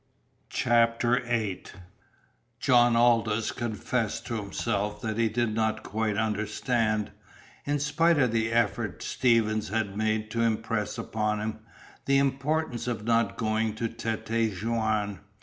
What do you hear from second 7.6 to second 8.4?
in spite of